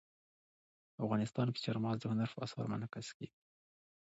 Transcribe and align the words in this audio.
افغانستان 1.03 1.47
کې 1.53 1.59
چار 1.65 1.77
مغز 1.83 1.97
د 2.01 2.05
هنر 2.11 2.29
په 2.33 2.39
اثار 2.45 2.63
کې 2.65 2.71
منعکس 2.71 3.07
کېږي. 3.17 3.27